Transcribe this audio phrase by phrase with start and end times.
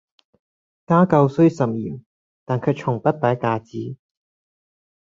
[0.87, 2.01] 家教雖甚嚴，
[2.43, 3.97] 但卻從不擺架子